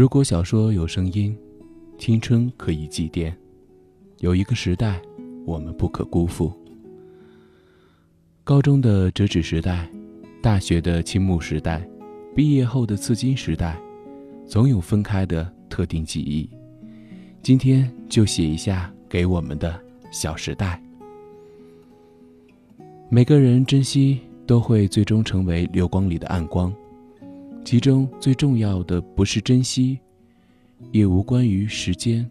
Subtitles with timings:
[0.00, 1.36] 如果小说有声音，
[1.98, 3.30] 青春可以祭奠。
[4.20, 4.98] 有一个时代，
[5.44, 6.50] 我们不可辜负。
[8.42, 9.86] 高中的折纸时代，
[10.40, 11.86] 大学的青木时代，
[12.34, 13.78] 毕业后的刺金时代，
[14.46, 16.48] 总有分开的特定记忆。
[17.42, 19.78] 今天就写一下给我们的
[20.10, 20.82] 小时代。
[23.10, 26.74] 每个人珍惜都会最终成为流光里的暗光，
[27.64, 29.98] 其中最重要的不是珍惜，
[30.92, 32.28] 也无关于时间，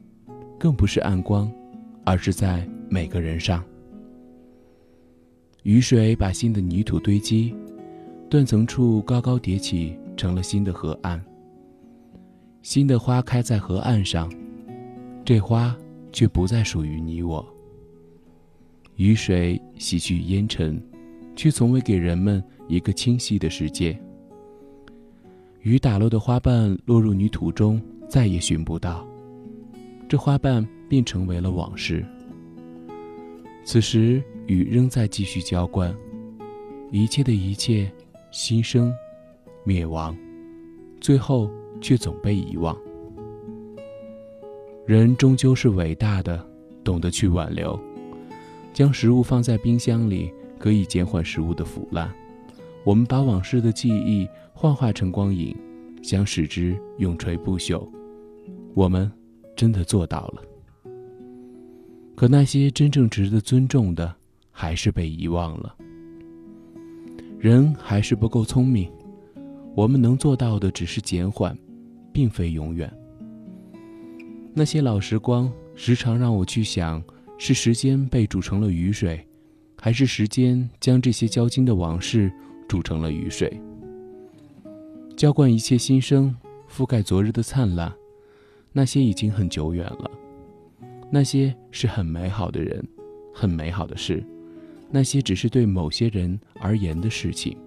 [0.58, 1.50] 更不是暗光，
[2.04, 3.64] 而是在每个人上。
[5.64, 7.56] 雨水把新的泥土堆积，
[8.30, 11.24] 断层处高高叠起，成了新的河岸。
[12.62, 14.30] 新的花开在河岸上，
[15.24, 15.78] 这花
[16.12, 17.46] 却不再属于你我。
[18.96, 20.82] 雨水洗去烟尘，
[21.36, 23.98] 却从未给人们一个清晰的世界。
[25.62, 29.06] 雨打落的花瓣落入泥土中，再也寻不到，
[30.08, 32.06] 这花瓣便成为了往事。
[33.66, 35.94] 此时，雨仍在继续浇灌，
[36.92, 37.92] 一切的一切，
[38.32, 38.94] 新生，
[39.66, 40.16] 灭亡，
[41.02, 42.76] 最后却总被遗忘。
[44.86, 46.44] 人终究是伟大的，
[46.86, 47.78] 懂得去挽留。
[48.74, 52.10] 将食物放在冰箱里，可以减缓食物的腐烂。
[52.90, 55.56] 我们把往事的记忆幻化成光影，
[56.02, 57.88] 想使之永垂不朽。
[58.74, 59.12] 我们
[59.56, 60.42] 真的做到了。
[62.16, 64.12] 可那些真正值得尊重的，
[64.50, 65.76] 还是被遗忘了。
[67.38, 68.92] 人还是不够聪明，
[69.76, 71.56] 我们能做到的只是减缓，
[72.12, 72.92] 并非永远。
[74.52, 77.04] 那些老时光，时常让我去想。
[77.38, 79.24] 是时间被煮成了雨水，
[79.80, 82.30] 还是时间将这些交金的往事
[82.70, 83.60] 煮成了雨水？
[85.18, 86.34] 浇灌一切新生，
[86.72, 87.92] 覆盖昨日的灿烂，
[88.72, 90.10] 那些已经很久远了。
[91.12, 92.88] 那些是很美好的人，
[93.34, 94.24] 很美好的事，
[94.92, 97.58] 那些只是对某些人而言的事情。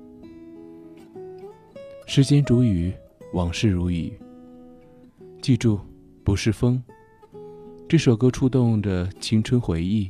[2.07, 2.93] 时间煮雨，
[3.33, 4.13] 往事如雨。
[5.41, 5.81] 记住，
[6.23, 6.81] 不是风。
[7.89, 10.09] 这首歌触动着青春回忆，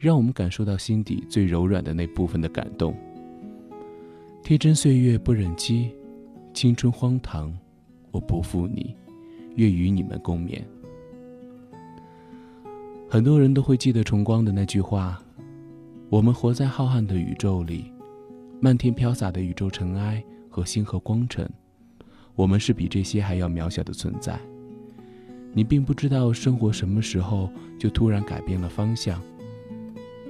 [0.00, 2.92] 让我们感受到心底最柔软的那部分的感动。
[4.44, 5.92] 天真岁月不忍欺，
[6.52, 7.56] 青春荒唐，
[8.10, 8.96] 我不负你，
[9.54, 10.60] 愿与你们共勉。
[13.08, 15.22] 很多人都会记得崇光的那句话
[16.10, 17.92] ：“我们活在浩瀚的宇宙里，
[18.60, 21.48] 漫天飘洒的宇宙尘埃和星河光尘，
[22.34, 24.36] 我们是比这些还要渺小的存在。”
[25.54, 27.48] 你并不知道生活什么时候
[27.78, 29.22] 就突然改变了方向，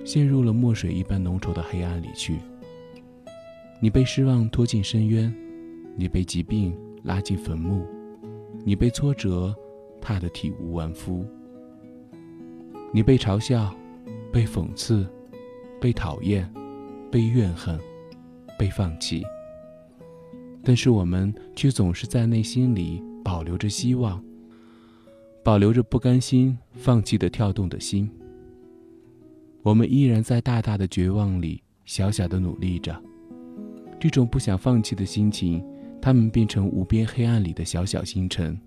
[0.05, 2.37] 陷入了墨水一般浓稠的黑暗里去。
[3.83, 5.35] 你被失望拖进深渊，
[5.97, 6.73] 你被疾病
[7.03, 7.85] 拉进坟墓，
[8.65, 9.53] 你被挫折
[10.01, 11.27] 踏得体无完肤，
[12.93, 13.75] 你被嘲笑，
[14.33, 15.05] 被讽刺，
[15.81, 16.49] 被讨厌，
[17.11, 17.77] 被怨恨，
[18.57, 19.25] 被放弃。
[20.63, 24.23] 但是我们却总是在内心里保留着希望。
[25.43, 28.09] 保留着不甘心、放弃的跳动的心，
[29.63, 32.97] 我们依然在大大的绝望里小小的努力着。
[34.03, 35.65] 这种不想放弃的心情，
[36.01, 38.61] 他们变成无边黑暗里的小小星辰。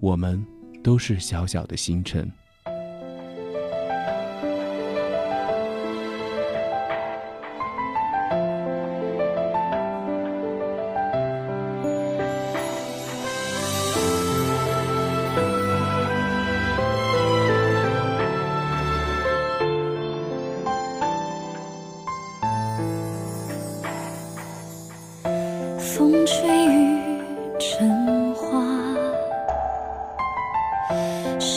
[0.00, 0.42] 我们
[0.82, 2.26] 都是小小的星辰。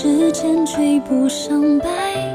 [0.04, 2.33] 时间追不上白。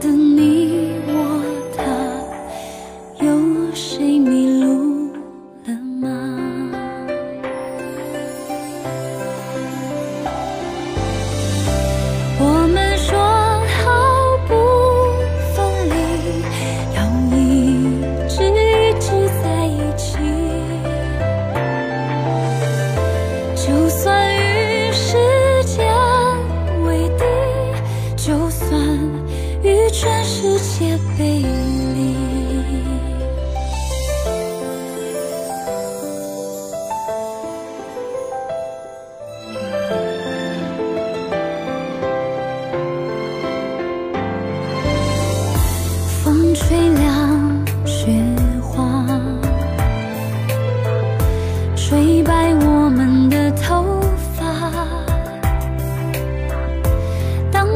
[0.00, 0.31] 上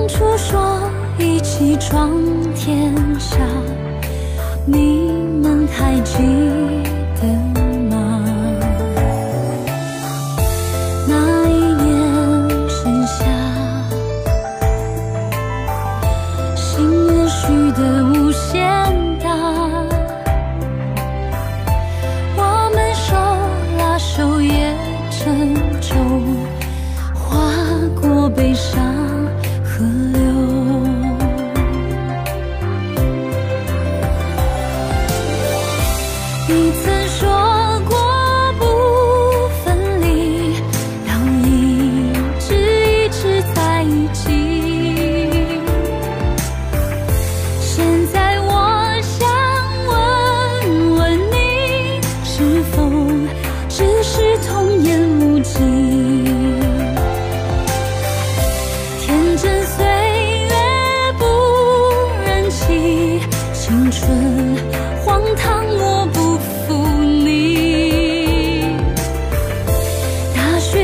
[0.09, 0.89] 当初说
[1.19, 2.13] 一起闯
[2.55, 3.39] 天下，
[4.65, 5.11] 你
[5.43, 6.23] 们还记
[7.21, 7.27] 得
[7.61, 7.66] 吗？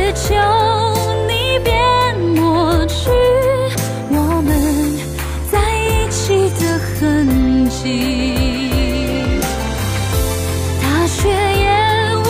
[0.03, 0.35] 只求
[1.29, 1.73] 你别
[2.35, 3.09] 抹去
[4.11, 4.99] 我们
[5.49, 8.69] 在一起的痕迹
[10.83, 12.27] 大雪也无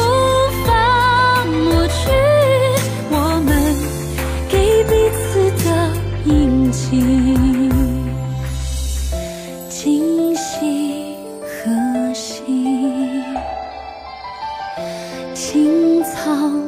[0.67, 2.01] 法抹去
[3.11, 3.15] 我
[3.47, 3.51] 们
[4.51, 5.67] 给彼此的
[6.27, 7.01] 印记
[9.71, 13.25] 今夕何夕
[15.35, 16.62] 青草